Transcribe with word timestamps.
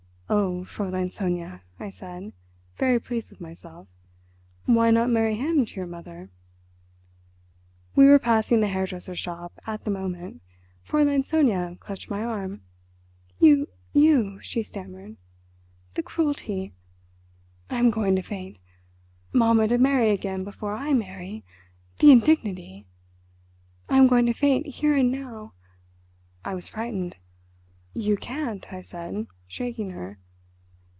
"Oh, 0.33 0.63
Fräulein 0.65 1.11
Sonia," 1.11 1.61
I 1.77 1.89
said, 1.89 2.31
very 2.77 3.01
pleased 3.01 3.31
with 3.31 3.41
myself, 3.41 3.89
"why 4.65 4.89
not 4.89 5.09
marry 5.09 5.35
him 5.35 5.65
to 5.65 5.75
your 5.75 5.85
mother?" 5.87 6.29
We 7.97 8.05
were 8.05 8.17
passing 8.19 8.61
the 8.61 8.69
hairdresser's 8.69 9.19
shop 9.19 9.59
at 9.67 9.83
the 9.83 9.91
moment. 9.91 10.41
Fräulein 10.87 11.25
Sonia 11.25 11.75
clutched 11.81 12.09
my 12.09 12.23
arm. 12.23 12.61
"You, 13.41 13.67
you," 13.91 14.39
she 14.41 14.63
stammered. 14.63 15.17
"The 15.95 16.03
cruelty. 16.03 16.71
I 17.69 17.77
am 17.79 17.89
going 17.89 18.15
to 18.15 18.21
faint. 18.21 18.55
Mamma 19.33 19.67
to 19.67 19.77
marry 19.77 20.11
again 20.11 20.45
before 20.45 20.73
I 20.75 20.93
marry—the 20.93 22.09
indignity. 22.09 22.87
I 23.89 23.97
am 23.97 24.07
going 24.07 24.25
to 24.27 24.33
faint 24.33 24.65
here 24.67 24.95
and 24.95 25.11
now." 25.11 25.51
I 26.45 26.55
was 26.55 26.69
frightened. 26.69 27.17
"You 27.93 28.15
can't," 28.15 28.71
I 28.71 28.81
said, 28.81 29.27
shaking 29.47 29.89
her. 29.89 30.17